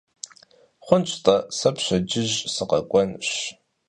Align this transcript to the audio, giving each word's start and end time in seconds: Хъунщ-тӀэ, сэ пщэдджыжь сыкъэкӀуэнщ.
Хъунщ-тӀэ, 0.85 1.35
сэ 1.57 1.69
пщэдджыжь 1.75 2.35
сыкъэкӀуэнщ. 2.53 3.29